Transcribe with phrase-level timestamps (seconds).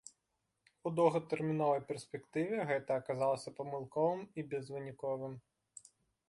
[0.89, 5.33] У доўгатэрміновай перспектыве гэта аказалася памылковым і безвыніковым.